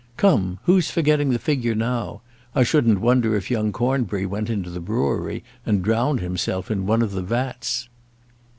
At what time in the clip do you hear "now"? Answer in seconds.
1.75-2.23